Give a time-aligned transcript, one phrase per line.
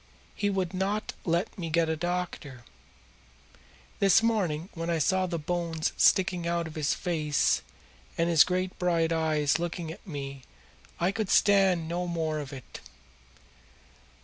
[0.33, 2.63] He would not let me get a doctor.
[3.99, 7.61] This morning when I saw his bones sticking out of his face
[8.17, 10.41] and his great bright eyes looking at me
[10.99, 12.79] I could stand no more of it.